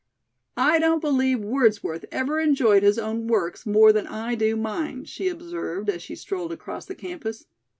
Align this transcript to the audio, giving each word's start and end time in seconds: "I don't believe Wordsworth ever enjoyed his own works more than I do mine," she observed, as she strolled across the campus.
"I 0.57 0.79
don't 0.79 0.99
believe 0.99 1.41
Wordsworth 1.41 2.05
ever 2.11 2.39
enjoyed 2.39 2.81
his 2.81 2.97
own 2.97 3.27
works 3.27 3.67
more 3.67 3.93
than 3.93 4.07
I 4.07 4.33
do 4.33 4.55
mine," 4.55 5.05
she 5.05 5.27
observed, 5.29 5.89
as 5.91 6.01
she 6.01 6.15
strolled 6.15 6.51
across 6.51 6.87
the 6.87 6.95
campus. 6.95 7.45